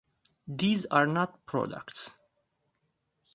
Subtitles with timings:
[0.47, 2.19] These are not products.